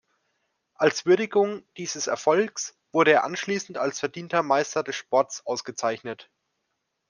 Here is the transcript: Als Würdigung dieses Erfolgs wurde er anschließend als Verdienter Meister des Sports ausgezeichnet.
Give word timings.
Als 0.73 1.05
Würdigung 1.05 1.63
dieses 1.77 2.07
Erfolgs 2.07 2.75
wurde 2.91 3.11
er 3.11 3.23
anschließend 3.23 3.77
als 3.77 3.99
Verdienter 3.99 4.41
Meister 4.41 4.81
des 4.81 4.95
Sports 4.95 5.45
ausgezeichnet. 5.45 6.31